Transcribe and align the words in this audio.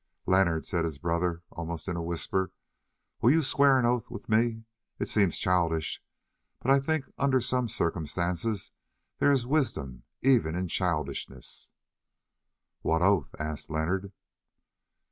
"Leonard," 0.25 0.65
said 0.65 0.83
his 0.83 0.97
brother 0.97 1.43
almost 1.51 1.87
in 1.87 1.95
a 1.95 2.01
whisper, 2.01 2.49
"will 3.21 3.29
you 3.29 3.43
swear 3.43 3.77
an 3.77 3.85
oath 3.85 4.09
with 4.09 4.27
me? 4.27 4.63
It 4.97 5.07
seems 5.07 5.37
childish, 5.37 6.01
but 6.59 6.71
I 6.71 6.79
think 6.79 7.05
that 7.05 7.13
under 7.19 7.39
some 7.39 7.67
circumstances 7.67 8.71
there 9.19 9.31
is 9.31 9.45
wisdom 9.45 10.01
even 10.23 10.55
in 10.55 10.69
childishness." 10.69 11.69
"What 12.81 13.03
oath?" 13.03 13.35
asked 13.37 13.69
Leonard. 13.69 14.11